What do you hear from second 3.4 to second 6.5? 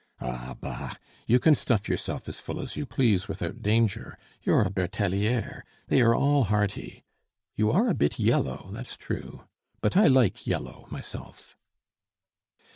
danger, you're a Bertelliere; they are all